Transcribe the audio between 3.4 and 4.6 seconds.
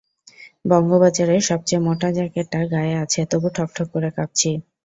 ঠকঠক করে কাঁপছি।